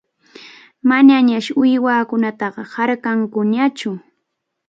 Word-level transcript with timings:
Manañas 0.89 1.45
uywakunataqa 1.61 2.61
harkʼankuñachu. 2.73 3.89